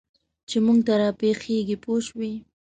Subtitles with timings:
[0.49, 2.31] چې موږ ته را پېښېږي پوه شوې!.